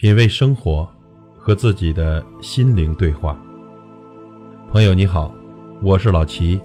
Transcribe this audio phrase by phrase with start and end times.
[0.00, 0.90] 品味生活，
[1.36, 3.38] 和自己的心灵对话。
[4.72, 5.30] 朋友你好，
[5.82, 6.58] 我是老齐。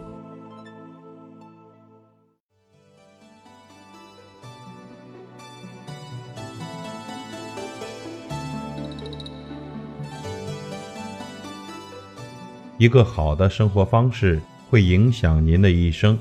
[12.78, 16.18] 一个好的生活方式会影响您的一生。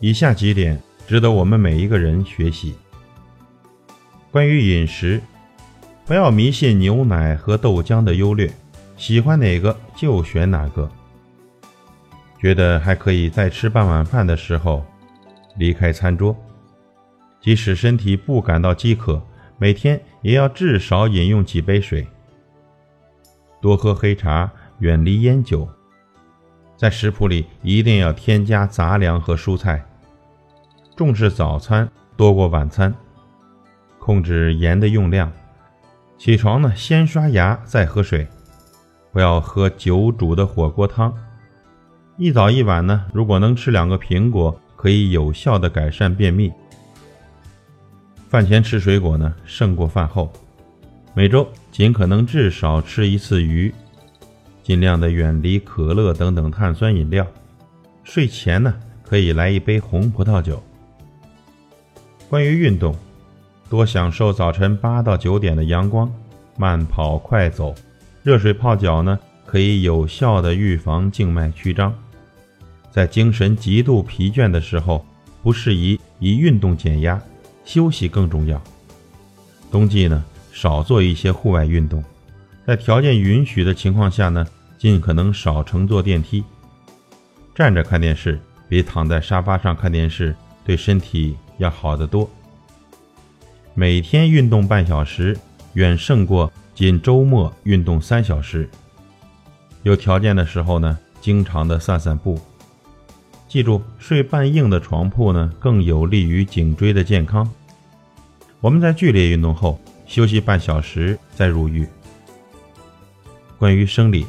[0.00, 0.78] 以下几点
[1.08, 2.74] 值得我们每一个人学习。
[4.30, 5.18] 关于饮食。
[6.06, 8.48] 不要迷信牛奶和豆浆的优劣，
[8.96, 10.88] 喜欢哪个就选哪个。
[12.38, 14.86] 觉得还可以在吃半碗饭的时候
[15.56, 16.36] 离开餐桌，
[17.40, 19.20] 即使身体不感到饥渴，
[19.58, 22.06] 每天也要至少饮用几杯水。
[23.60, 24.48] 多喝黑茶，
[24.78, 25.68] 远离烟酒。
[26.76, 29.84] 在食谱里一定要添加杂粮和蔬菜，
[30.94, 32.94] 重视早餐多过晚餐，
[33.98, 35.32] 控制盐的用量。
[36.18, 38.26] 起床呢，先刷牙再喝水，
[39.12, 41.12] 不要喝久煮的火锅汤。
[42.16, 46.50] 一早一晚呢，如果能吃两个苹果，可以有效的改善便秘。
[48.28, 50.32] 饭前吃水果呢，胜过饭后。
[51.14, 53.72] 每周尽可能至少吃一次鱼，
[54.62, 57.26] 尽量的远离可乐等等碳酸饮料。
[58.04, 60.62] 睡前呢，可以来一杯红葡萄酒。
[62.28, 62.96] 关于运动。
[63.68, 66.10] 多享受早晨八到九点的阳光，
[66.56, 67.74] 慢跑、快走、
[68.22, 71.92] 热水泡脚呢，可以有效的预防静脉曲张。
[72.92, 75.04] 在精神极度疲倦的时候，
[75.42, 77.20] 不适宜以运动减压，
[77.64, 78.62] 休息更重要。
[79.70, 82.02] 冬季呢，少做一些户外运动，
[82.64, 84.46] 在条件允许的情况下呢，
[84.78, 86.44] 尽可能少乘坐电梯。
[87.52, 92.30] 站着看电视比躺在沙发上看电视对身体要好得多。
[93.78, 95.36] 每天运动半小时，
[95.74, 98.66] 远胜过仅周末运动三小时。
[99.82, 102.40] 有条件的时候呢，经常的散散步。
[103.46, 107.46] 记住，睡半硬的床铺呢，更有利于颈椎的健康。
[108.62, 111.86] 我们在剧烈运动后休息半小时再入浴。
[113.58, 114.26] 关于生理，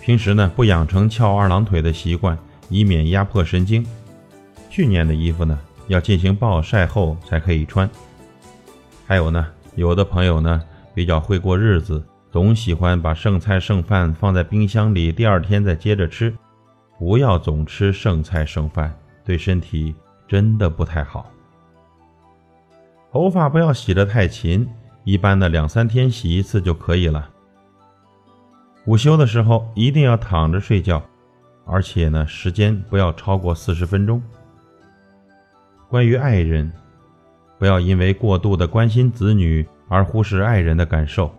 [0.00, 3.84] 平时呢不养成翘二郎腿的习惯，以免压迫神经。
[4.70, 5.58] 去年的衣服呢，
[5.88, 7.90] 要进行暴晒后才可以穿。
[9.06, 10.62] 还有呢，有的朋友呢
[10.94, 16.34] 比较会过日子，总喜欢把剩菜剩饭放在冰箱里，第二天再接着吃。
[16.98, 19.94] 不要总吃剩菜剩饭，对身体
[20.26, 21.30] 真的不太好。
[23.12, 24.66] 头发不要洗得太勤，
[25.04, 27.28] 一般的两三天洗一次就可以了。
[28.86, 31.02] 午休的时候一定要躺着睡觉，
[31.66, 34.22] 而且呢时间不要超过四十分钟。
[35.88, 36.72] 关于爱人。
[37.58, 41.32] 不要因为过度的关心子女而忽视爱人的感受，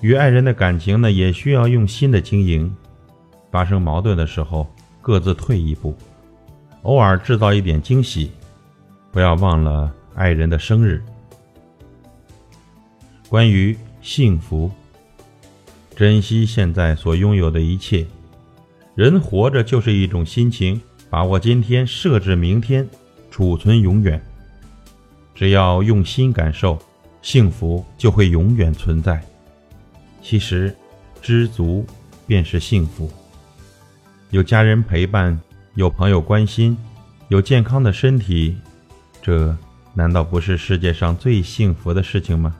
[0.00, 2.74] 与爱人的感情呢也需要用心的经营。
[3.50, 4.66] 发生矛盾的时候，
[5.00, 5.94] 各自退一步，
[6.82, 8.30] 偶尔制造一点惊喜，
[9.10, 11.02] 不要忘了爱人的生日。
[13.28, 14.70] 关于幸福，
[15.94, 18.06] 珍惜现在所拥有的一切。
[18.94, 22.88] 人活着就是一种心情，把握今天，设置明天，
[23.30, 24.22] 储存永远。
[25.36, 26.78] 只要用心感受，
[27.20, 29.22] 幸福就会永远存在。
[30.22, 30.74] 其实，
[31.20, 31.86] 知足
[32.26, 33.08] 便是幸福。
[34.30, 35.38] 有家人陪伴，
[35.74, 36.76] 有朋友关心，
[37.28, 38.56] 有健康的身体，
[39.20, 39.54] 这
[39.92, 42.56] 难道不是世界上最幸福的事情吗？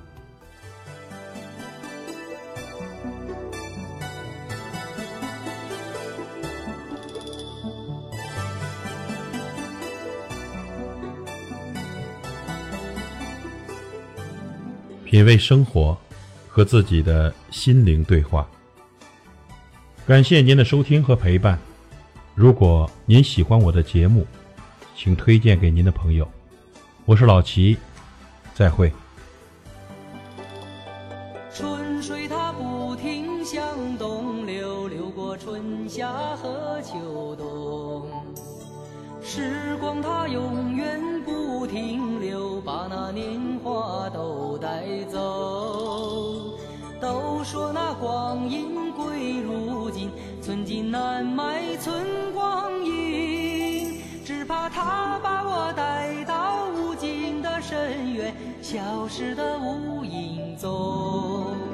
[15.17, 15.97] 品味生活，
[16.47, 18.47] 和自己的心灵对话。
[20.07, 21.59] 感谢您的收听和陪伴。
[22.35, 24.27] 如果您喜欢我的节目，
[24.95, 26.31] 请推荐给您的朋友。
[27.07, 27.79] 我是老齐，
[28.53, 28.93] 再会。
[31.51, 37.36] 春水它不停向东流，流过春夏和秋冬。
[39.77, 44.57] 时光它永远不停留，把那年华都。
[44.57, 46.57] 带走，
[46.99, 54.01] 都说那光阴归如金，寸金难买寸光阴。
[54.25, 61.66] 只怕他把我带到无尽的深渊，消失的无影踪。